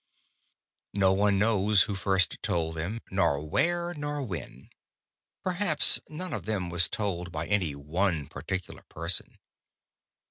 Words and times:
No 0.95 1.13
one 1.13 1.37
knows 1.37 1.83
who 1.83 1.93
first 1.93 2.41
told 2.41 2.75
them, 2.75 3.01
nor 3.11 3.39
where 3.47 3.93
nor 3.93 4.23
when. 4.23 4.71
Perhaps 5.43 5.99
none 6.09 6.33
of 6.33 6.45
them 6.45 6.71
was 6.71 6.89
told 6.89 7.31
by 7.31 7.45
any 7.45 7.75
one 7.75 8.25
particular 8.25 8.81
person. 8.89 9.37